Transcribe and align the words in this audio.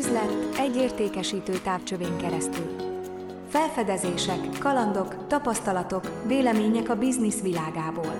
Üzlet 0.00 0.58
egy 0.58 0.76
értékesítő 0.76 1.52
távcsövén 1.52 2.16
keresztül. 2.16 2.66
Felfedezések, 3.48 4.58
kalandok, 4.58 5.26
tapasztalatok, 5.26 6.26
vélemények 6.26 6.88
a 6.88 6.96
biznisz 6.96 7.42
világából. 7.42 8.14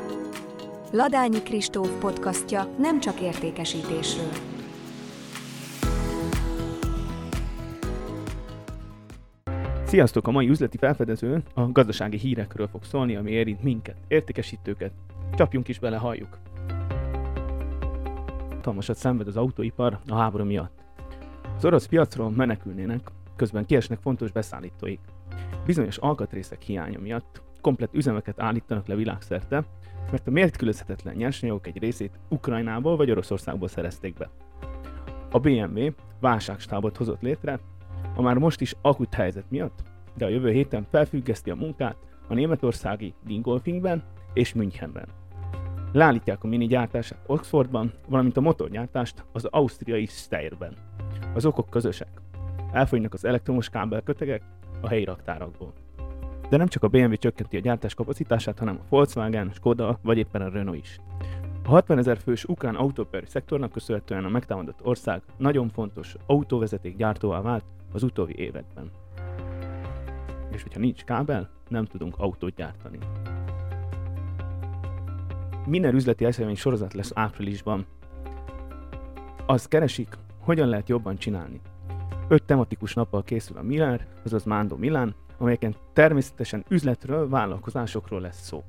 Ladányi 0.92 1.42
Kristóf 1.42 1.98
podcastja 1.98 2.68
nem 2.78 3.00
csak 3.00 3.20
értékesítésről. 3.20 4.30
Sziasztok! 9.84 10.26
A 10.26 10.30
mai 10.30 10.48
üzleti 10.48 10.76
felfedező 10.76 11.42
a 11.54 11.72
gazdasági 11.72 12.18
hírekről 12.18 12.68
fog 12.68 12.84
szólni, 12.84 13.16
ami 13.16 13.30
érint 13.30 13.62
minket, 13.62 13.96
értékesítőket. 14.08 14.92
Csapjunk 15.34 15.68
is 15.68 15.78
bele, 15.78 15.96
halljuk! 15.96 16.38
Hatalmasat 18.50 18.96
szenved 18.96 19.26
az 19.26 19.36
autóipar 19.36 19.98
a 20.08 20.14
háború 20.14 20.44
miatt. 20.44 20.79
Az 21.60 21.66
orosz 21.66 21.86
piacról 21.86 22.30
menekülnének, 22.30 23.10
közben 23.36 23.66
kiesnek 23.66 23.98
fontos 24.00 24.32
beszállítóik. 24.32 25.00
Bizonyos 25.66 25.96
alkatrészek 25.96 26.62
hiánya 26.62 27.00
miatt 27.00 27.42
komplet 27.60 27.94
üzemeket 27.94 28.40
állítanak 28.40 28.86
le 28.86 28.94
világszerte, 28.94 29.64
mert 30.10 30.26
a 30.26 30.30
mértkülözhetetlen 30.30 31.14
nyersanyagok 31.14 31.66
egy 31.66 31.78
részét 31.78 32.18
Ukrajnából 32.28 32.96
vagy 32.96 33.10
Oroszországból 33.10 33.68
szerezték 33.68 34.14
be. 34.14 34.30
A 35.30 35.38
BMW 35.38 35.88
válságstábot 36.20 36.96
hozott 36.96 37.20
létre, 37.20 37.60
a 38.14 38.22
már 38.22 38.36
most 38.36 38.60
is 38.60 38.74
akut 38.80 39.14
helyzet 39.14 39.50
miatt, 39.50 39.82
de 40.14 40.24
a 40.24 40.28
jövő 40.28 40.50
héten 40.50 40.86
felfüggeszti 40.90 41.50
a 41.50 41.54
munkát 41.54 41.96
a 42.28 42.34
németországi 42.34 43.14
Dingolfingben 43.24 44.04
és 44.32 44.52
Münchenben. 44.54 45.08
Leállítják 45.92 46.44
a 46.44 46.48
mini 46.48 46.66
gyártását 46.66 47.24
Oxfordban, 47.26 47.92
valamint 48.08 48.36
a 48.36 48.40
motorgyártást 48.40 49.24
az 49.32 49.44
ausztriai 49.44 50.06
Steyrben. 50.06 50.76
Az 51.34 51.44
okok 51.44 51.70
közösek. 51.70 52.20
Elfogynak 52.72 53.14
az 53.14 53.24
elektromos 53.24 53.68
kábelkötegek 53.68 54.42
a 54.80 54.88
helyi 54.88 55.04
raktárakból. 55.04 55.72
De 56.48 56.56
nem 56.56 56.66
csak 56.66 56.82
a 56.82 56.88
BMW 56.88 57.14
csökkenti 57.14 57.56
a 57.56 57.60
gyártás 57.60 57.94
kapacitását, 57.94 58.58
hanem 58.58 58.78
a 58.80 58.84
Volkswagen, 58.88 59.50
Skoda 59.54 59.98
vagy 60.02 60.18
éppen 60.18 60.42
a 60.42 60.48
Renault 60.48 60.78
is. 60.78 61.00
A 61.64 61.68
60 61.68 61.98
ezer 61.98 62.18
fős 62.18 62.44
ukrán 62.44 62.74
autóperi 62.74 63.26
szektornak 63.26 63.72
köszönhetően 63.72 64.24
a 64.24 64.28
megtámadott 64.28 64.86
ország 64.86 65.22
nagyon 65.36 65.68
fontos 65.68 66.16
autóvezeték 66.26 66.96
gyártóvá 66.96 67.40
vált 67.40 67.64
az 67.92 68.02
utóbbi 68.02 68.38
években. 68.38 68.90
És 70.50 70.62
hogyha 70.62 70.80
nincs 70.80 71.04
kábel, 71.04 71.48
nem 71.68 71.84
tudunk 71.84 72.14
autót 72.18 72.54
gyártani. 72.54 72.98
Minden 75.66 75.94
üzleti 75.94 76.24
esemény 76.24 76.56
sorozat 76.56 76.94
lesz 76.94 77.12
áprilisban. 77.14 77.86
Az 79.46 79.68
keresik, 79.68 80.08
hogyan 80.50 80.68
lehet 80.68 80.88
jobban 80.88 81.16
csinálni. 81.16 81.60
Öt 82.28 82.42
tematikus 82.42 82.94
nappal 82.94 83.22
készül 83.22 83.56
a 83.56 83.62
Miller, 83.62 84.06
azaz 84.24 84.44
Mando 84.44 84.76
Milán, 84.76 85.14
amelyeken 85.38 85.74
természetesen 85.92 86.64
üzletről, 86.68 87.28
vállalkozásokról 87.28 88.20
lesz 88.20 88.40
szó. 88.40 88.64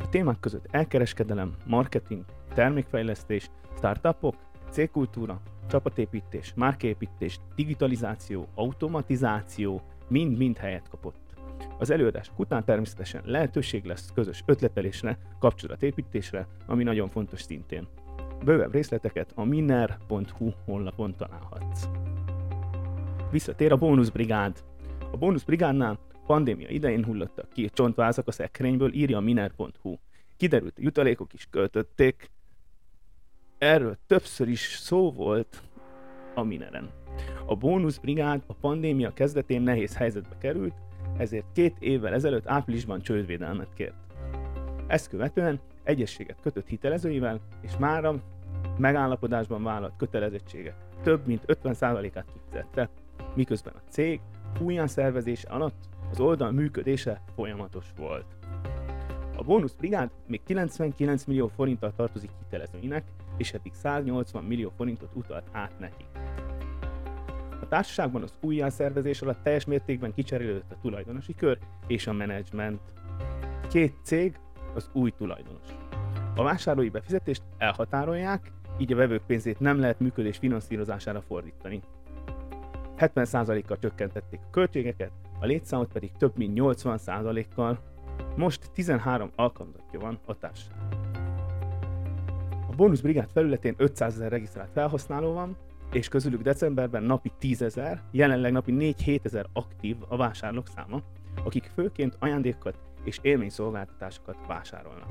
A 0.00 0.08
témák 0.08 0.40
között 0.40 0.66
elkereskedelem, 0.70 1.54
marketing, 1.66 2.24
termékfejlesztés, 2.54 3.50
startupok, 3.76 4.34
cégkultúra, 4.70 5.40
csapatépítés, 5.68 6.52
márképítés, 6.56 7.40
digitalizáció, 7.54 8.46
automatizáció 8.54 9.82
mind-mind 10.08 10.56
helyet 10.56 10.88
kapott. 10.88 11.34
Az 11.78 11.90
előadások 11.90 12.38
után 12.38 12.64
természetesen 12.64 13.22
lehetőség 13.24 13.84
lesz 13.84 14.10
közös 14.14 14.42
ötletelésre, 14.46 15.18
kapcsolatépítésre, 15.38 16.46
ami 16.66 16.82
nagyon 16.82 17.08
fontos 17.08 17.42
szintén. 17.42 17.88
Bővebb 18.44 18.72
részleteket 18.72 19.32
a 19.34 19.44
miner.hu 19.44 20.50
honlapon 20.64 21.14
találhatsz. 21.16 21.88
Visszatér 23.30 23.72
a 23.72 23.76
bónuszbrigád. 23.76 24.64
A 25.12 25.16
bónuszbrigádnál 25.16 25.98
pandémia 26.26 26.68
idején 26.68 27.04
hullottak 27.04 27.48
ki 27.52 27.70
csontvázak 27.72 28.28
a 28.28 28.32
szekrényből, 28.32 28.92
írja 28.92 29.16
a 29.16 29.20
miner.hu. 29.20 29.96
Kiderült, 30.36 30.78
a 30.78 30.82
jutalékok 30.82 31.32
is 31.32 31.46
költötték. 31.50 32.30
Erről 33.58 33.96
többször 34.06 34.48
is 34.48 34.60
szó 34.60 35.12
volt 35.12 35.62
a 36.34 36.42
Mineren. 36.42 36.90
A 37.46 37.56
bónuszbrigád 37.56 38.42
a 38.46 38.54
pandémia 38.54 39.12
kezdetén 39.12 39.62
nehéz 39.62 39.96
helyzetbe 39.96 40.38
került, 40.38 40.74
ezért 41.18 41.52
két 41.52 41.76
évvel 41.78 42.14
ezelőtt 42.14 42.46
áprilisban 42.46 43.00
csődvédelmet 43.00 43.72
kért. 43.74 43.94
Ezt 44.86 45.08
követően 45.08 45.60
egyességet 45.82 46.40
kötött 46.40 46.66
hitelezőivel, 46.66 47.40
és 47.60 47.76
mára 47.78 48.22
megállapodásban 48.78 49.62
vállalt 49.62 49.96
kötelezettségek 49.96 50.74
több 51.02 51.26
mint 51.26 51.44
50%-át 51.46 52.26
kifizette, 52.32 52.88
miközben 53.34 53.74
a 53.76 53.90
cég 53.90 54.20
újján 54.60 54.86
szervezése 54.86 55.48
alatt 55.48 55.88
az 56.10 56.20
oldal 56.20 56.50
működése 56.50 57.20
folyamatos 57.34 57.86
volt. 57.96 58.26
A 59.36 59.42
bónusz 59.42 59.72
brigád 59.72 60.10
még 60.26 60.42
99 60.44 61.24
millió 61.24 61.46
forinttal 61.46 61.92
tartozik 61.96 62.30
hitelezőinek, 62.42 63.04
és 63.36 63.52
eddig 63.52 63.72
180 63.74 64.44
millió 64.44 64.72
forintot 64.76 65.10
utalt 65.14 65.48
át 65.52 65.78
nekik. 65.78 66.06
A 67.60 67.68
társaságban 67.68 68.22
az 68.22 68.34
újjászervezés 68.40 69.22
alatt 69.22 69.42
teljes 69.42 69.64
mértékben 69.64 70.14
kicserélődött 70.14 70.72
a 70.72 70.78
tulajdonosi 70.80 71.34
kör 71.34 71.58
és 71.86 72.06
a 72.06 72.12
menedzsment. 72.12 72.80
Két 73.68 73.94
cég 74.02 74.38
az 74.74 74.90
új 74.92 75.10
tulajdonos. 75.10 75.66
A 76.36 76.42
vásárlói 76.42 76.88
befizetést 76.88 77.42
elhatárolják, 77.58 78.52
így 78.78 78.92
a 78.92 78.96
vevők 78.96 79.22
pénzét 79.26 79.60
nem 79.60 79.80
lehet 79.80 80.00
működés 80.00 80.36
finanszírozására 80.36 81.20
fordítani. 81.20 81.82
70%-kal 82.98 83.78
csökkentették 83.78 84.40
a 84.42 84.50
költségeket, 84.50 85.10
a 85.40 85.46
létszámot 85.46 85.92
pedig 85.92 86.12
több 86.18 86.36
mint 86.36 86.58
80%-kal. 86.60 87.78
Most 88.36 88.70
13 88.74 89.30
alkalmazottja 89.36 90.00
van 90.00 90.18
a 90.26 90.38
társaság. 90.38 90.76
A 92.70 92.74
Bónusz 92.76 93.00
Brigád 93.00 93.30
felületén 93.32 93.74
500 93.76 94.14
ezer 94.14 94.30
regisztrált 94.30 94.70
felhasználó 94.72 95.32
van, 95.32 95.56
és 95.92 96.08
közülük 96.08 96.42
decemberben 96.42 97.02
napi 97.02 97.32
10 97.38 97.62
ezer, 97.62 98.02
jelenleg 98.10 98.52
napi 98.52 98.74
4-7 98.78 99.24
ezer 99.24 99.46
aktív 99.52 99.96
a 100.08 100.16
vásárlók 100.16 100.66
száma, 100.68 101.02
akik 101.44 101.70
főként 101.74 102.16
ajándékokat 102.18 102.78
és 103.04 103.18
élményszolgáltatásokat 103.22 104.36
vásárolnak. 104.46 105.06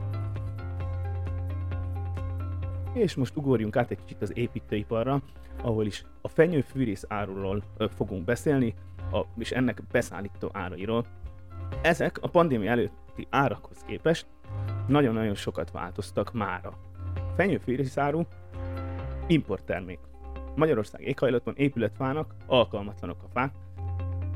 És 2.93 3.15
most 3.15 3.35
ugorjunk 3.35 3.75
át 3.75 3.91
egy 3.91 3.97
kicsit 4.05 4.21
az 4.21 4.37
építőiparra, 4.37 5.21
ahol 5.61 5.85
is 5.85 6.05
a 6.21 6.27
fenyőfűrész 6.27 7.05
áruról 7.07 7.63
fogunk 7.95 8.23
beszélni, 8.25 8.73
a, 9.11 9.25
és 9.37 9.51
ennek 9.51 9.83
beszállító 9.91 10.49
árairól. 10.53 11.05
Ezek 11.81 12.17
a 12.21 12.27
pandémia 12.27 12.71
előtti 12.71 13.27
árakhoz 13.29 13.83
képest 13.87 14.25
nagyon-nagyon 14.87 15.35
sokat 15.35 15.71
változtak 15.71 16.33
mára. 16.33 16.77
Fenyőfűrész 17.35 17.97
áru 17.97 18.21
importtermék. 19.27 19.99
Magyarország 20.55 21.01
éghajlatban 21.01 21.53
épületfának 21.57 22.35
alkalmatlanok 22.45 23.23
a 23.23 23.29
fák, 23.33 23.53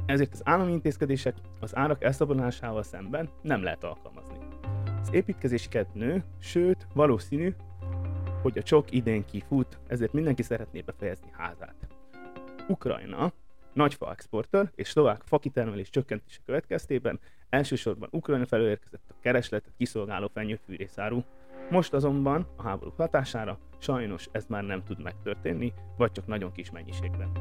ezért 0.06 0.34
az 0.34 0.42
állami 0.44 0.72
intézkedések 0.72 1.36
az 1.60 1.76
árak 1.76 2.04
elszabadulásával 2.04 2.84
szemben 2.84 3.30
nem 3.42 3.64
lehet 3.64 3.84
alkalmazni. 3.84 4.38
Az 5.02 5.14
építkezési 5.14 5.70
nő, 5.94 6.24
sőt 6.40 6.88
valószínű, 6.94 7.54
hogy 8.46 8.58
a 8.58 8.64
csok 8.64 8.92
idén 8.92 9.26
kifut, 9.26 9.78
ezért 9.88 10.14
mindenki 10.14 10.44
szeretné 10.44 10.82
befejezni 10.82 11.30
házát. 11.32 11.88
Ukrajna 12.68 13.32
nagy 13.74 13.94
fa 13.94 14.12
exportőr 14.12 14.72
és 14.76 14.88
szlovák 14.90 15.22
fakitermelés 15.26 15.90
csökkentése 15.90 16.40
következtében 16.46 17.20
elsősorban 17.50 18.10
Ukrajna 18.12 18.46
felől 18.46 18.70
érkezett 18.70 19.10
a 19.10 19.20
keresletet 19.22 19.74
kiszolgáló 19.78 20.30
fenyőfűrészáru. 20.34 21.22
Most 21.70 21.94
azonban 21.94 22.48
a 22.56 22.64
háború 22.64 22.92
hatására 22.98 23.60
sajnos 23.80 24.30
ez 24.32 24.46
már 24.48 24.64
nem 24.64 24.84
tud 24.84 25.02
megtörténni, 25.02 25.74
vagy 25.98 26.12
csak 26.12 26.28
nagyon 26.28 26.52
kis 26.52 26.72
mennyiségben. 26.72 27.32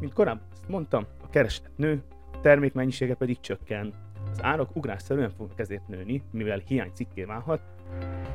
Mint 0.00 0.12
korábban 0.12 0.46
azt 0.52 0.68
mondtam, 0.68 1.06
a 1.22 1.28
kereslet 1.30 1.76
nő, 1.76 2.02
a 2.32 2.40
termék 2.40 2.72
mennyisége 2.72 3.14
pedig 3.14 3.40
csökken. 3.40 4.03
Az 4.34 4.42
árak 4.42 4.76
ugrásszerűen 4.76 5.30
fognak 5.30 5.58
ezért 5.58 5.88
nőni, 5.88 6.22
mivel 6.30 6.62
hiány 6.66 6.90
cikké 6.92 7.24
válhat, 7.24 7.60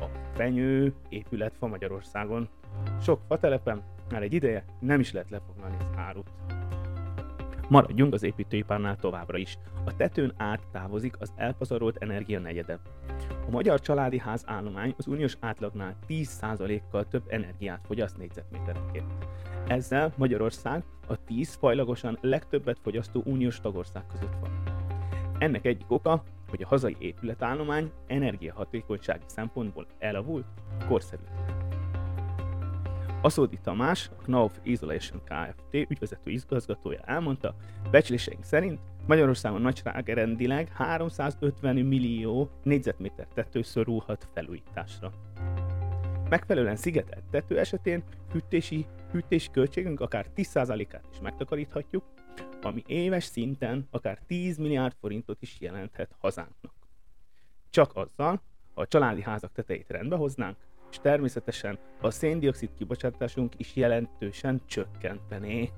a 0.00 0.04
fenyő 0.34 0.94
épületfa 1.08 1.66
Magyarországon. 1.66 2.48
Sok 3.00 3.20
fatelepen 3.28 3.82
már 4.10 4.22
egy 4.22 4.32
ideje 4.32 4.64
nem 4.78 5.00
is 5.00 5.12
lehet 5.12 5.30
lefoglalni 5.30 5.76
az 5.80 5.90
árut. 5.96 6.30
Maradjunk 7.68 8.14
az 8.14 8.22
építőipárnál 8.22 8.96
továbbra 8.96 9.38
is. 9.38 9.58
A 9.84 9.96
tetőn 9.96 10.32
át 10.36 10.66
távozik 10.72 11.16
az 11.18 11.32
elpazarolt 11.36 11.96
energia 11.96 12.38
negyede. 12.38 12.78
A 13.46 13.50
magyar 13.50 13.80
családi 13.80 14.18
ház 14.18 14.42
állomány 14.46 14.94
az 14.96 15.06
uniós 15.06 15.36
átlagnál 15.40 15.96
10%-kal 16.08 17.08
több 17.08 17.24
energiát 17.28 17.80
fogyaszt 17.86 18.16
négyzetméterenként. 18.16 19.12
Ezzel 19.66 20.12
Magyarország 20.16 20.82
a 21.06 21.24
10 21.24 21.54
fajlagosan 21.54 22.18
legtöbbet 22.20 22.78
fogyasztó 22.82 23.22
uniós 23.24 23.60
tagország 23.60 24.06
között 24.06 24.34
van. 24.40 24.69
Ennek 25.40 25.64
egyik 25.64 25.90
oka, 25.90 26.22
hogy 26.48 26.62
a 26.62 26.66
hazai 26.66 26.96
épületállomány 26.98 27.90
energiahatékonysági 28.06 29.24
szempontból 29.26 29.86
elavult, 29.98 30.46
korszerű. 30.88 31.22
Aszódi 33.22 33.58
Tamás, 33.62 34.10
a 34.18 34.22
Knauf 34.22 34.58
Isolation 34.62 35.20
Kft. 35.24 35.74
ügyvezető 35.90 36.30
igazgatója 36.30 37.00
elmondta, 37.04 37.54
becsléseink 37.90 38.44
szerint 38.44 38.80
Magyarországon 39.06 39.60
nagyságrendileg 39.60 40.68
350 40.72 41.76
millió 41.76 42.50
négyzetméter 42.62 43.26
tető 43.34 43.62
szorulhat 43.62 44.28
felújításra. 44.34 45.12
Megfelelően 46.28 46.76
szigetelt 46.76 47.24
tető 47.30 47.58
esetén 47.58 48.02
hűtési, 48.32 48.86
hűtési 49.10 49.50
költségünk 49.50 50.00
akár 50.00 50.26
10%-át 50.36 51.04
is 51.12 51.20
megtakaríthatjuk, 51.20 52.04
ami 52.64 52.82
éves 52.86 53.24
szinten 53.24 53.88
akár 53.90 54.18
10 54.26 54.56
milliárd 54.56 54.94
forintot 55.00 55.42
is 55.42 55.60
jelenthet 55.60 56.14
hazánknak. 56.18 56.72
Csak 57.70 57.90
azzal, 57.94 58.42
ha 58.74 58.80
a 58.80 58.86
családi 58.86 59.22
házak 59.22 59.52
tetejét 59.52 59.90
rendbe 59.90 60.16
hoznánk, 60.16 60.56
és 60.90 60.98
természetesen 60.98 61.78
a 62.00 62.10
széndiokszid 62.10 62.70
kibocsátásunk 62.78 63.54
is 63.56 63.76
jelentősen 63.76 64.60
csökkentené. 64.66 65.70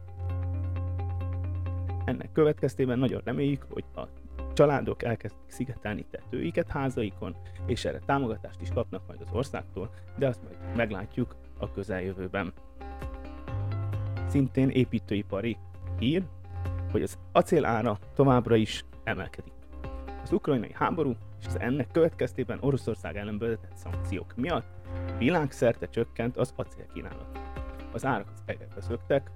Ennek 2.05 2.32
következtében 2.32 2.99
nagyon 2.99 3.20
reméljük, 3.25 3.67
hogy 3.70 3.84
a 3.94 4.08
családok 4.52 5.02
elkezdik 5.02 5.50
szigetelni 5.50 6.05
tetőiket 6.11 6.69
házaikon, 6.69 7.37
és 7.67 7.84
erre 7.84 7.99
támogatást 8.06 8.61
is 8.61 8.70
kapnak 8.70 9.06
majd 9.06 9.20
az 9.20 9.32
országtól, 9.32 9.94
de 10.17 10.26
azt 10.26 10.43
majd 10.43 10.76
meglátjuk 10.76 11.37
a 11.58 11.70
közeljövőben. 11.70 12.52
Szintén 14.29 14.69
építőipari 14.69 15.56
hír, 15.99 16.23
hogy 16.92 17.02
az 17.02 17.18
acél 17.32 17.64
ára 17.64 17.98
továbbra 18.14 18.56
is 18.56 18.84
emelkedik. 19.04 19.52
Az 20.22 20.32
ukrajnai 20.32 20.70
háború 20.72 21.16
és 21.40 21.46
az 21.46 21.60
ennek 21.60 21.90
következtében 21.92 22.58
Oroszország 22.60 23.16
ellen 23.16 23.38
bevezetett 23.38 23.76
szankciók 23.76 24.34
miatt 24.36 24.66
világszerte 25.18 25.88
csökkent 25.88 26.36
az 26.36 26.52
acélkínálat. 26.56 27.40
Az 27.92 28.04
árak 28.04 28.30
az 28.34 28.42
egekbe 28.44 28.80
szöktek, 28.80 29.30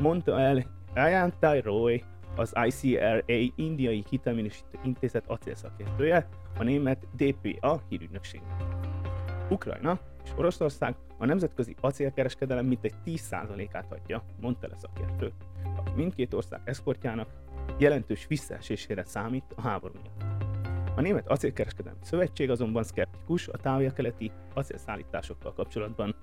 mondta 0.00 0.40
el 0.40 0.64
Ayantai 0.94 1.60
Roy, 1.60 2.04
az 2.36 2.52
ICRA 2.64 3.22
indiai 3.56 4.04
hitelminősítő 4.08 4.78
intézet 4.84 5.24
acélszakértője, 5.26 6.28
a 6.58 6.62
német 6.62 7.06
DPA 7.16 7.82
hírügynökség. 7.88 8.40
Ukrajna 9.50 9.98
és 10.24 10.30
Oroszország 10.36 10.94
a 11.18 11.24
nemzetközi 11.26 11.74
acélkereskedelem 11.80 12.66
mintegy 12.66 12.94
10%-át 13.04 13.92
adja, 13.92 14.22
mondta 14.40 14.68
le 14.68 14.76
szakértő, 14.76 15.32
aki 15.52 15.53
mindkét 15.94 16.34
ország 16.34 16.60
exportjának 16.64 17.28
jelentős 17.78 18.26
visszaesésére 18.26 19.04
számít 19.04 19.44
a 19.56 19.60
háború 19.60 19.94
miatt. 20.02 20.34
A 20.96 21.00
Német 21.00 21.28
Acélkereskedelmi 21.28 21.98
Szövetség 22.02 22.50
azonban 22.50 22.82
szkeptikus 22.82 23.48
a 23.48 23.56
távol-keleti 23.56 24.32
acélszállításokkal 24.54 25.52
kapcsolatban. 25.52 26.14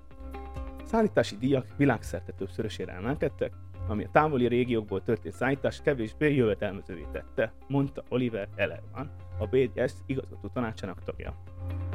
Szállítási 0.84 1.36
díjak 1.36 1.66
világszerte 1.76 2.32
többszörösére 2.32 2.92
emelkedtek, 2.92 3.52
ami 3.88 4.04
a 4.04 4.08
távoli 4.12 4.46
régiókból 4.48 5.02
történt 5.02 5.34
szállítás 5.34 5.80
kevésbé 5.80 6.34
jövedelmezővé 6.34 7.06
tette, 7.12 7.52
mondta 7.68 8.02
Oliver 8.08 8.48
Ellerman, 8.54 9.10
a 9.38 9.46
BDS 9.46 9.92
igazgató 10.06 10.48
tanácsának 10.48 11.02
tagja. 11.04 11.34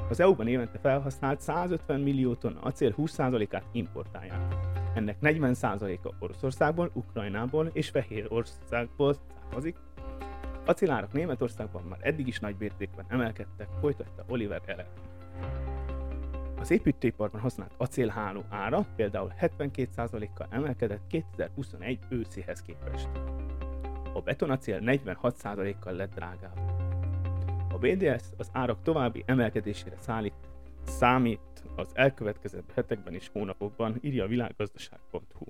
Az 0.10 0.20
EU-ban 0.20 0.48
évente 0.48 0.80
felhasznált 0.80 1.42
150 1.42 2.00
millió 2.00 2.36
tonna 2.36 2.60
acél 2.60 2.94
20%-át 2.98 3.66
importálják. 3.72 4.56
Ennek 4.98 5.18
40%-a 5.22 6.14
Oroszországból, 6.20 6.92
Ukrajnából 6.94 7.70
és 7.74 7.90
Fehérországból 7.90 9.14
származik, 9.14 9.76
Acélárak 10.66 11.14
Németországban 11.14 11.84
már 11.84 12.00
eddig 12.02 12.28
is 12.28 12.40
nagy 12.40 12.56
mértékben 12.60 13.06
emelkedtek, 13.10 13.68
folytatta 13.80 14.24
Oliver 14.28 14.62
Eller. 14.66 14.88
Az 16.60 16.72
építőiparban 16.72 17.42
használt 17.42 17.74
acélháló 17.78 18.44
ára 18.50 18.86
például 18.96 19.34
72%-kal 19.42 20.48
emelkedett 20.50 21.08
2021 21.08 22.00
őszéhez 22.10 22.62
képest. 22.62 23.10
A 24.14 24.22
betonacél 24.22 24.80
46%-kal 24.82 25.94
lett 25.94 26.14
drágább. 26.14 26.60
A 27.70 27.78
BDS 27.78 28.24
az 28.38 28.50
árak 28.52 28.82
további 28.84 29.24
emelkedésére 29.26 29.96
szállít, 30.00 30.47
számít 30.88 31.39
az 31.75 31.92
elkövetkező 31.94 32.63
hetekben 32.74 33.13
és 33.13 33.30
hónapokban, 33.34 33.98
írja 34.01 34.24
a 34.24 34.28
világgazdaság.hu. 34.28 35.45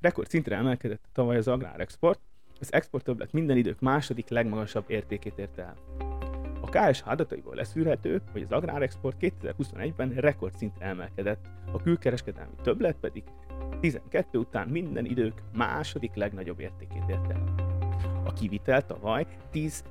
Rekord 0.00 0.28
szintre 0.28 0.56
emelkedett 0.56 1.04
tavaly 1.12 1.36
az 1.36 1.48
agrárexport, 1.48 2.20
az 2.60 2.72
export 2.72 3.04
többlet 3.04 3.32
minden 3.32 3.56
idők 3.56 3.80
második 3.80 4.28
legmagasabb 4.28 4.84
értékét 4.86 5.38
érte 5.38 5.62
el. 5.62 5.76
A 6.60 6.68
KSH 6.68 7.08
adataiból 7.08 7.54
leszűrhető, 7.54 8.22
hogy 8.32 8.42
az 8.42 8.52
agrárexport 8.52 9.16
2021-ben 9.20 10.08
rekordszintre 10.08 10.86
emelkedett, 10.86 11.48
a 11.72 11.82
külkereskedelmi 11.82 12.54
többlet 12.62 12.96
pedig 13.00 13.22
12 13.80 14.38
után 14.38 14.68
minden 14.68 15.04
idők 15.04 15.42
második 15.52 16.14
legnagyobb 16.14 16.60
értékét 16.60 17.08
érte 17.08 17.34
el. 17.34 17.54
A 18.24 18.32
kivitel 18.32 18.86
tavaly 18.86 19.26
10 19.50 19.84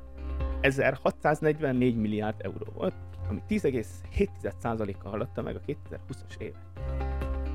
1644 0.62 1.96
milliárd 1.96 2.36
euró 2.38 2.66
volt, 2.74 2.96
ami 3.30 3.42
10,7%-kal 3.50 5.12
haladta 5.12 5.42
meg 5.42 5.56
a 5.56 5.62
2020-as 5.68 6.38
évet. 6.38 6.62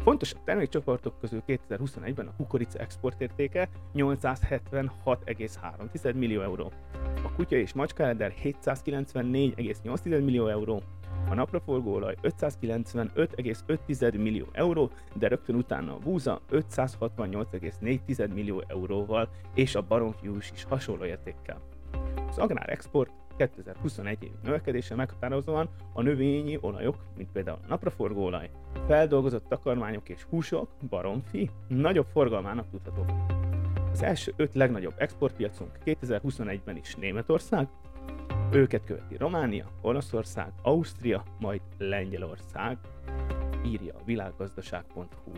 Fontosabb 0.02 0.44
termékcsoportok 0.44 1.20
közül 1.20 1.42
2021-ben 1.46 2.26
a 2.26 2.34
kukorica 2.36 2.78
exportértéke 2.78 3.68
876,3 3.94 6.14
millió 6.14 6.42
euró, 6.42 6.72
a 7.24 7.32
kutya 7.32 7.56
és 7.56 7.72
macska 7.72 8.04
794,8 8.04 10.04
millió 10.04 10.46
euró, 10.46 10.82
a 11.28 11.34
napraforgóolaj 11.34 12.14
595,5 12.22 14.18
millió 14.18 14.46
euró, 14.52 14.90
de 15.14 15.28
rögtön 15.28 15.56
utána 15.56 15.94
a 15.94 15.98
búza 15.98 16.40
568,4 16.50 18.32
millió 18.32 18.62
euróval, 18.66 19.28
és 19.54 19.74
a 19.74 19.82
baromfiús 19.82 20.50
is 20.54 20.64
hasonló 20.64 21.04
értékkel. 21.04 21.75
Az 22.28 22.38
agrár 22.38 22.70
export 22.70 23.10
2021 23.36 24.22
évi 24.22 24.34
növekedése 24.42 24.94
meghatározóan 24.94 25.68
a 25.92 26.02
növényi 26.02 26.58
olajok, 26.60 26.96
mint 27.16 27.30
például 27.32 27.58
a 27.62 27.68
napraforgóolaj, 27.68 28.50
feldolgozott 28.86 29.48
takarmányok 29.48 30.08
és 30.08 30.22
húsok, 30.22 30.68
baromfi, 30.88 31.50
nagyobb 31.68 32.06
forgalmának 32.12 32.70
tudhatók. 32.70 33.12
Az 33.92 34.02
első 34.02 34.32
öt 34.36 34.54
legnagyobb 34.54 34.94
exportpiacunk 34.96 35.70
2021-ben 35.84 36.76
is 36.76 36.94
Németország, 36.94 37.68
őket 38.52 38.84
követi 38.84 39.16
Románia, 39.16 39.70
Olaszország, 39.80 40.52
Ausztria, 40.62 41.22
majd 41.40 41.60
Lengyelország, 41.78 42.78
írja 43.64 43.94
a 43.94 44.04
világgazdaság.hu. 44.04 45.32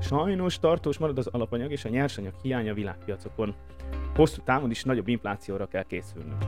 Sajnos 0.00 0.58
tartós 0.58 0.98
marad 0.98 1.18
az 1.18 1.26
alapanyag 1.26 1.70
és 1.70 1.84
a 1.84 1.88
nyersanyag 1.88 2.34
hiánya 2.42 2.74
világpiacokon. 2.74 3.54
Hosszú 4.18 4.42
távon 4.44 4.70
is 4.70 4.84
nagyobb 4.84 5.08
inflációra 5.08 5.66
kell 5.66 5.82
készülnünk. 5.82 6.44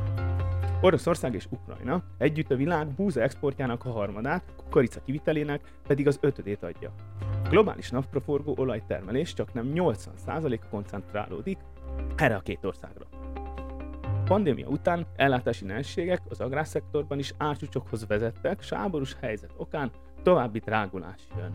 Oroszország 0.80 1.34
és 1.34 1.46
Ukrajna 1.50 2.02
együtt 2.18 2.50
a 2.50 2.56
világ 2.56 2.88
búza 2.88 3.20
exportjának 3.20 3.84
a 3.84 3.90
harmadát, 3.90 4.44
kukorica 4.56 5.02
kivitelének 5.02 5.60
pedig 5.86 6.06
az 6.06 6.18
ötödét 6.20 6.62
adja. 6.62 6.94
A 7.44 7.48
globális 7.48 7.90
napraforgó 7.90 8.54
olajtermelés 8.58 9.34
csak 9.34 9.52
nem 9.52 9.72
80%-a 9.74 10.68
koncentrálódik 10.70 11.58
erre 12.16 12.34
a 12.34 12.40
két 12.40 12.64
országra. 12.64 13.06
A 14.02 14.22
pandémia 14.24 14.68
után 14.68 15.06
ellátási 15.16 15.64
nehézségek 15.64 16.20
az 16.28 16.40
agrárszektorban 16.40 17.18
is 17.18 17.34
árcsúcsokhoz 17.36 18.06
vezettek, 18.06 18.62
s 18.62 18.72
háborús 18.72 19.16
helyzet 19.20 19.52
okán 19.56 19.90
további 20.22 20.58
drágulás 20.58 21.20
jön. 21.36 21.52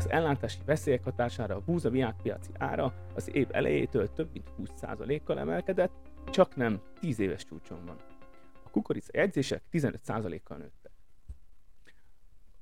Az 0.00 0.10
ellátási 0.10 0.58
veszélyek 0.66 1.04
hatására 1.04 1.54
a 1.54 1.60
búza 1.60 1.90
világpiaci 1.90 2.50
ára 2.58 2.94
az 3.14 3.34
év 3.34 3.46
elejétől 3.50 4.12
több 4.12 4.28
mint 4.32 4.50
20%-kal 4.58 5.38
emelkedett, 5.38 5.92
csak 6.30 6.56
nem 6.56 6.80
10 7.00 7.18
éves 7.18 7.44
csúcson 7.44 7.84
van. 7.86 7.96
A 8.64 8.70
kukorica 8.70 9.10
jegyzések 9.12 9.62
15%-kal 9.72 10.56
nőttek. 10.56 10.92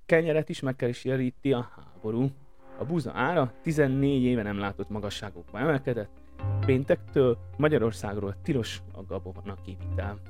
Kenyeret 0.06 0.48
is 0.48 0.60
megkeresíti 0.60 1.52
a 1.52 1.70
háború. 1.76 2.30
A 2.78 2.84
búza 2.84 3.12
ára 3.14 3.52
14 3.62 4.22
éve 4.22 4.42
nem 4.42 4.58
látott 4.58 4.88
magasságokba 4.88 5.58
emelkedett, 5.58 6.20
péntektől 6.66 7.38
Magyarországról 7.56 8.36
tilos 8.42 8.82
a 8.92 9.02
gabona 9.02 9.56
kivitel. 9.64 10.20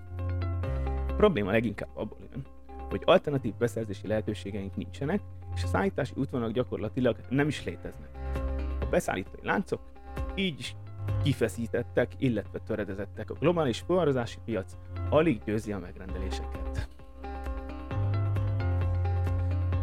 A 1.09 1.15
probléma 1.17 1.51
leginkább 1.51 1.91
abból 1.95 2.19
jön, 2.31 2.47
hogy 2.89 3.03
alternatív 3.05 3.55
beszerzési 3.55 4.07
lehetőségeink 4.07 4.77
nincsenek, 4.77 5.21
és 5.55 5.63
a 5.63 5.67
szállítási 5.67 6.13
útvonalak 6.17 6.55
gyakorlatilag 6.55 7.17
nem 7.29 7.49
is 7.49 7.65
léteznek. 7.65 8.09
A 8.81 8.87
beszállítói 8.91 9.41
láncok 9.43 9.81
így 10.35 10.59
is 10.59 10.77
kifeszítettek, 11.23 12.13
illetve 12.19 12.59
töredezettek. 12.59 13.31
A 13.31 13.35
globális 13.35 13.79
fuvarozási 13.79 14.39
piac 14.45 14.77
alig 15.11 15.41
győzi 15.45 15.73
a 15.73 15.79
megrendeléseket. 15.79 16.89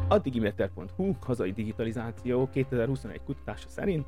A 0.07 0.19
Digimeter.hu 0.19 1.13
hazai 1.21 1.51
digitalizáció 1.51 2.49
2021 2.49 3.21
kutatása 3.23 3.69
szerint, 3.69 4.05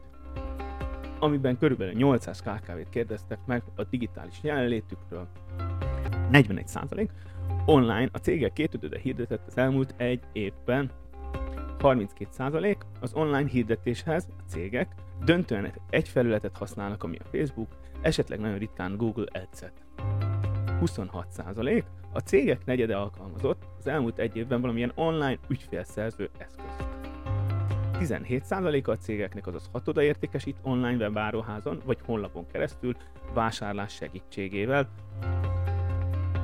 amiben 1.20 1.58
körülbelül 1.58 1.94
800 1.94 2.42
KKV-t 2.42 2.90
kérdeztek 2.90 3.40
meg 3.46 3.64
a 3.76 3.84
digitális 3.84 4.40
jelenlétükről, 4.42 5.28
41% 6.32 7.10
online 7.70 8.10
a 8.12 8.18
cégek 8.18 8.54
kétötöde 8.54 9.00
hirdetett 9.00 9.48
az 9.48 9.58
elmúlt 9.58 9.94
egy 9.98 10.20
évben 10.32 10.92
32% 11.80 12.76
az 13.00 13.14
online 13.14 13.50
hirdetéshez 13.50 14.28
a 14.38 14.50
cégek 14.50 14.96
döntően 15.26 15.74
egy 15.90 16.10
felületet 16.10 16.58
használnak, 16.58 17.04
ami 17.04 17.18
a 17.18 17.38
Facebook, 17.38 17.68
esetleg 18.02 18.40
nagyon 18.40 18.58
ritkán 18.58 18.98
Google 18.98 19.26
Ads-et. 19.32 19.86
26% 20.82 21.84
a 22.14 22.20
cégek 22.20 22.66
negyede 22.66 22.96
alkalmazott 22.96 23.64
az 23.80 23.88
elmúlt 23.88 24.20
egy 24.20 24.36
évben 24.36 24.62
valamilyen 24.62 24.92
online 24.96 25.40
ügyfélszerző 25.48 26.30
eszközt. 26.38 26.88
17% 28.00 28.88
a 28.88 28.94
cégeknek 28.94 29.48
azaz 29.48 29.70
6 29.72 29.98
értékesít 29.98 30.58
online 30.62 30.98
webáruházon 30.98 31.82
vagy 31.86 31.98
honlapon 32.06 32.46
keresztül 32.52 32.96
vásárlás 33.34 33.94
segítségével. 33.94 34.90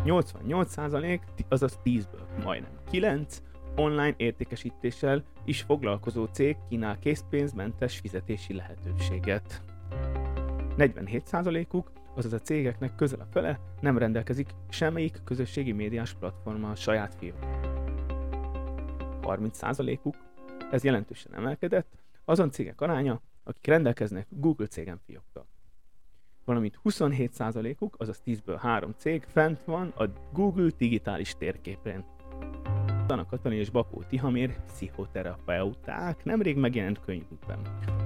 88% 0.06 1.20
azaz 1.50 1.80
10-ből 1.84 2.44
majdnem 2.44 2.72
9 2.90 3.42
online 3.76 4.14
értékesítéssel 4.18 5.24
is 5.46 5.62
foglalkozó 5.62 6.26
cég 6.26 6.58
kínál 6.70 7.00
készpénzmentes 7.00 8.00
fizetési 8.00 8.54
lehetőséget. 8.54 9.62
47%-uk, 10.78 11.92
azaz 12.16 12.34
a 12.34 12.40
cégeknek 12.40 12.96
közel 12.96 13.20
a 13.20 13.28
fele 13.32 13.60
nem 13.82 13.98
rendelkezik 13.98 14.50
semmelyik 14.70 15.22
közösségi 15.24 15.72
médiás 15.72 16.14
platformmal 16.14 16.76
saját 16.76 17.16
fiók. 17.16 17.46
30%-uk, 19.22 20.16
ez 20.72 20.84
jelentősen 20.84 21.36
emelkedett, 21.36 21.88
azon 22.26 22.52
cégek 22.52 22.82
aránya, 22.82 23.22
akik 23.44 23.66
rendelkeznek 23.66 24.28
Google 24.30 24.68
cégen 24.68 25.00
fiókkal. 25.06 25.48
Valamint 26.46 26.80
27%-uk, 26.84 27.96
azaz 28.00 28.22
10-ből 28.26 28.58
3 28.60 28.94
cég 28.98 29.24
fent 29.28 29.64
van 29.64 29.94
a 29.98 30.06
Google 30.34 30.70
digitális 30.78 31.36
térképén. 31.38 32.06
Dana 33.08 33.26
Katalin 33.26 33.60
és 33.60 33.70
Bakó 33.70 34.04
Tihamér, 34.10 34.56
pszichoterapeuták 34.66 36.24
nemrég 36.24 36.58
megjelent 36.58 37.00
könyvükben. 37.00 37.60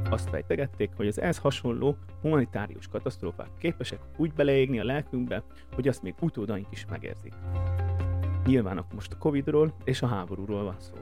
Azt 0.10 0.30
fejtegették, 0.30 0.90
hogy 0.96 1.08
az 1.08 1.22
ehhez 1.22 1.38
hasonló 1.38 1.98
humanitárius 2.22 2.88
katasztrófák 2.88 3.50
képesek 3.60 4.00
úgy 4.18 4.34
beleégni 4.34 4.80
a 4.80 4.84
lelkünkbe, 4.84 5.44
hogy 5.74 5.88
azt 5.88 6.02
még 6.02 6.16
utódaink 6.22 6.68
is 6.72 6.86
megérzik. 6.90 7.34
Nyilván 8.46 8.86
most 8.94 9.14
a 9.14 9.18
Covidról 9.18 9.74
és 9.84 10.02
a 10.02 10.08
háborúról 10.08 10.64
van 10.64 10.76
szó. 10.80 10.94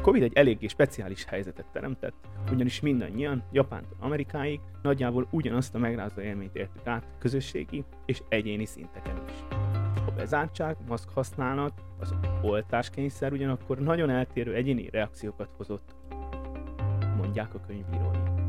A 0.00 0.02
Covid 0.02 0.22
egy 0.22 0.34
eléggé 0.34 0.66
speciális 0.66 1.24
helyzetet 1.24 1.66
teremtett, 1.72 2.14
ugyanis 2.52 2.80
mindannyian, 2.80 3.42
Japántól 3.52 3.96
Amerikáig 4.00 4.60
nagyjából 4.82 5.28
ugyanazt 5.30 5.74
a 5.74 5.78
megrázó 5.78 6.20
élményt 6.20 6.56
értük 6.56 6.86
át 6.86 7.06
közösségi 7.18 7.84
és 8.06 8.22
egyéni 8.28 8.64
szinteken 8.64 9.22
is. 9.28 9.56
A 10.06 10.10
bezártság, 10.16 10.76
maszk 10.88 11.10
használat, 11.10 11.82
az 11.98 12.14
oltáskényszer 12.42 13.32
ugyanakkor 13.32 13.78
nagyon 13.78 14.10
eltérő 14.10 14.54
egyéni 14.54 14.88
reakciókat 14.90 15.50
hozott, 15.56 15.94
mondják 17.16 17.54
a 17.54 17.60
könyvírói. 17.66 18.39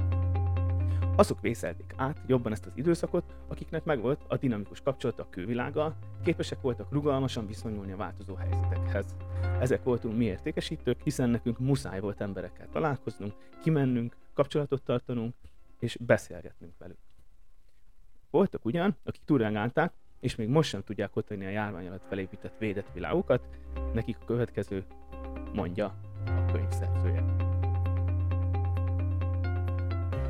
Azok 1.16 1.42
vészelték 1.42 1.94
át 1.96 2.22
jobban 2.28 2.52
ezt 2.52 2.66
az 2.66 2.72
időszakot, 2.76 3.36
akiknek 3.48 3.84
megvolt 3.84 4.22
a 4.28 4.38
dinamikus 4.38 4.82
kapcsolat 4.82 5.20
a 5.20 5.28
külvilággal, 5.30 5.96
képesek 6.24 6.62
voltak 6.62 6.92
rugalmasan 6.92 7.48
viszonyulni 7.48 7.92
a 7.92 7.98
változó 7.98 8.36
helyzetekhez. 8.36 9.16
Ezek 9.60 9.84
voltunk 9.84 10.18
mi 10.18 10.26
értékesítők, 10.26 11.02
hiszen 11.04 11.30
nekünk 11.30 11.60
muszáj 11.60 12.00
volt 12.00 12.22
emberekkel 12.22 12.68
találkoznunk, 12.72 13.34
kimennünk, 13.62 14.16
kapcsolatot 14.34 14.84
tartanunk 14.84 15.34
és 15.80 15.98
beszélgetnünk 16.00 16.74
velük. 16.78 16.98
Voltak 18.30 18.66
ugyan, 18.66 18.96
akik 19.04 19.22
túlreagálták, 19.26 19.94
és 20.20 20.36
még 20.36 20.48
most 20.48 20.70
sem 20.70 20.84
tudják 20.84 21.16
ottani 21.16 21.46
a 21.46 21.50
járvány 21.50 21.88
alatt 21.88 22.06
felépített 22.08 22.58
védett 22.58 22.94
világokat, 22.94 23.48
nekik 23.94 24.18
a 24.22 24.26
következő 24.26 24.86
mondja 25.54 25.96
a 26.26 26.52
könyv 26.52 26.70
szerzője. 26.70 27.51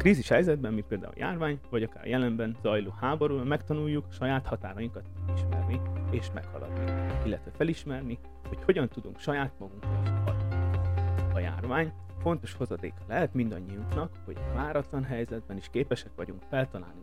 Krízis 0.02 0.28
helyzetben, 0.28 0.74
mint 0.74 0.86
például 0.86 1.12
a 1.16 1.20
járvány, 1.20 1.60
vagy 1.70 1.84
akár 1.84 2.04
a 2.06 2.08
jelenben 2.08 2.58
zajló 2.62 2.94
háború, 3.00 3.44
megtanuljuk 3.44 4.06
saját 4.12 4.46
határainkat 4.46 5.06
ismerni 5.36 5.82
és 6.12 6.28
meghaladni, 6.34 6.92
illetve 7.26 7.52
felismerni, 7.52 8.20
hogy 8.48 8.64
hogyan 8.64 8.88
tudunk 8.88 9.20
saját 9.20 9.52
magunkra 9.60 10.00
is 10.04 10.10
hatni. 10.26 10.56
A 11.34 11.40
járvány 11.40 11.94
fontos 12.22 12.54
hozadéka 12.54 13.02
lehet 13.08 13.34
mindannyiunknak, 13.34 14.12
hogy 14.26 14.38
váratlan 14.54 15.04
helyzetben 15.04 15.58
is 15.58 15.70
képesek 15.72 16.12
vagyunk 16.16 16.42
feltalálni 16.50 17.02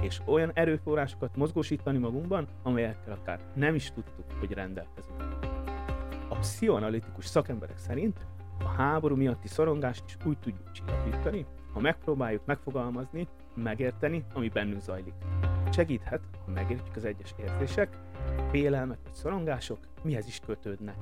és 0.00 0.20
olyan 0.24 0.50
erőforrásokat 0.54 1.36
mozgósítani 1.36 1.98
magunkban, 1.98 2.48
amelyekkel 2.62 3.12
akár 3.12 3.40
nem 3.54 3.74
is 3.74 3.92
tudtuk, 3.92 4.24
hogy 4.38 4.52
rendelkezünk. 4.52 5.22
A 6.28 6.34
pszichoanalitikus 6.34 7.26
szakemberek 7.26 7.78
szerint 7.78 8.26
a 8.58 8.68
háború 8.68 9.16
miatti 9.16 9.48
szorongást 9.48 10.04
is 10.06 10.16
úgy 10.24 10.38
tudjuk 10.38 10.70
csillapítani, 10.70 11.46
ha 11.78 11.84
megpróbáljuk 11.84 12.42
megfogalmazni, 12.44 13.28
megérteni, 13.54 14.24
ami 14.32 14.48
bennünk 14.48 14.80
zajlik. 14.80 15.12
Segíthet, 15.72 16.20
ha 16.44 16.50
megértjük 16.50 16.96
az 16.96 17.04
egyes 17.04 17.34
érzések, 17.36 17.98
félelmek 18.50 18.98
vagy 19.02 19.14
szorongások 19.14 19.78
mihez 20.02 20.26
is 20.26 20.40
kötődnek. 20.46 20.96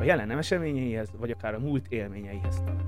A 0.00 0.02
jelen 0.02 0.30
eseményeihez, 0.30 1.10
vagy 1.16 1.30
akár 1.30 1.54
a 1.54 1.58
múlt 1.58 1.86
élményeihez 1.88 2.58
talán. 2.58 2.86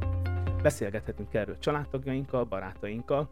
Beszélgethetünk 0.63 1.35
erről 1.35 1.59
családtagjainkkal, 1.59 2.45
barátainkkal, 2.45 3.29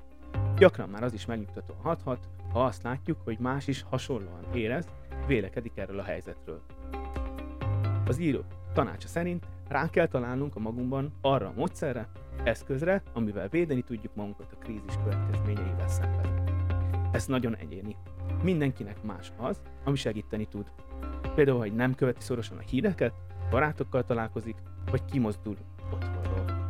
Gyakran 0.59 0.89
már 0.89 1.03
az 1.03 1.13
is 1.13 1.27
megnyugtató 1.27 1.75
hathat, 1.83 2.29
ha 2.53 2.65
azt 2.65 2.83
látjuk, 2.83 3.19
hogy 3.25 3.39
más 3.39 3.67
is 3.67 3.85
hasonlóan 3.89 4.45
érez, 4.55 4.89
vélekedik 5.27 5.77
erről 5.77 5.99
a 5.99 6.05
helyzetről. 6.05 6.63
Az 8.07 8.19
író 8.19 8.45
tanácsa 8.73 9.09
szerint 9.09 9.47
rá 9.69 9.91
kell 9.91 10.07
találnunk 10.07 10.57
a 10.57 10.61
magunkban 10.61 11.13
arra 11.21 11.47
a 11.47 11.53
módszerre, 11.57 12.09
eszközre, 12.45 13.03
amivel 13.13 13.49
védeni 13.49 13.83
tudjuk 13.83 14.15
magunkat 14.15 14.53
a 14.53 14.59
krízis 14.59 14.95
következményeivel 15.05 15.89
szemben. 15.89 16.45
Ez 17.13 17.27
nagyon 17.27 17.57
egyéni. 17.57 17.97
Mindenkinek 18.43 19.03
más 19.03 19.33
az, 19.37 19.63
ami 19.85 19.97
segíteni 19.97 20.47
tud. 20.47 20.71
Például, 21.35 21.59
hogy 21.59 21.75
nem 21.75 21.95
követi 21.95 22.21
szorosan 22.21 22.57
a 22.57 22.61
híreket, 22.61 23.13
barátokkal 23.51 24.05
találkozik, 24.05 24.57
vagy 24.91 25.05
kimozdul 25.05 25.57
otthonról. 25.93 26.67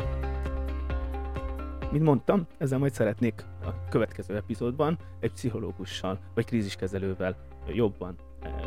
Mint 1.90 2.04
mondtam, 2.04 2.46
ezzel 2.58 2.78
majd 2.78 2.92
szeretnék 2.92 3.44
a 3.64 3.88
következő 3.88 4.36
epizódban 4.36 4.98
egy 5.20 5.32
pszichológussal 5.32 6.18
vagy 6.34 6.44
kríziskezelővel 6.44 7.36
jobban 7.66 8.16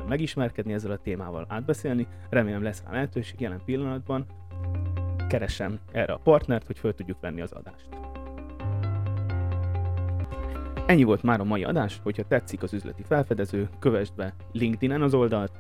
megismerkedni 0.09 0.73
ezzel 0.73 0.91
a 0.91 0.97
témával, 0.97 1.45
átbeszélni. 1.47 2.07
Remélem 2.29 2.63
lesz 2.63 2.83
rá 2.85 2.91
lehetőség 2.91 3.39
jelen 3.39 3.61
pillanatban. 3.65 4.25
Keresem 5.27 5.79
erre 5.91 6.13
a 6.13 6.19
partnert, 6.23 6.65
hogy 6.65 6.77
föl 6.79 6.95
tudjuk 6.95 7.19
venni 7.19 7.41
az 7.41 7.51
adást. 7.51 7.87
Ennyi 10.85 11.03
volt 11.03 11.23
már 11.23 11.39
a 11.39 11.43
mai 11.43 11.63
adás, 11.63 11.99
hogyha 12.03 12.23
tetszik 12.27 12.63
az 12.63 12.73
üzleti 12.73 13.03
felfedező, 13.03 13.69
kövesd 13.79 14.15
be 14.15 14.33
LinkedIn-en 14.51 15.01
az 15.01 15.13
oldalt, 15.13 15.51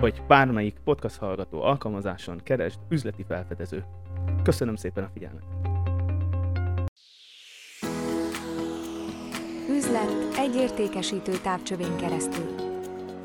vagy 0.00 0.22
bármelyik 0.26 0.76
podcast 0.84 1.18
hallgató 1.18 1.62
alkalmazáson 1.62 2.40
keresd 2.42 2.78
üzleti 2.88 3.22
felfedező. 3.22 3.84
Köszönöm 4.42 4.76
szépen 4.76 5.04
a 5.04 5.10
figyelmet! 5.12 5.42
Üzlet 9.68 10.12
egy 10.36 10.54
értékesítő 10.54 11.32
távcsövén 11.32 11.96
keresztül. 11.96 12.71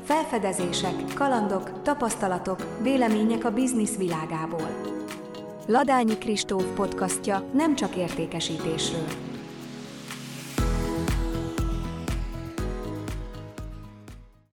Felfedezések, 0.08 1.14
kalandok, 1.14 1.82
tapasztalatok, 1.82 2.82
vélemények 2.82 3.44
a 3.44 3.50
biznisz 3.50 3.96
világából. 3.96 4.68
Ladányi 5.66 6.18
Kristóf 6.18 6.64
podcastja 6.74 7.50
nem 7.52 7.74
csak 7.74 7.96
értékesítésről. 7.96 9.27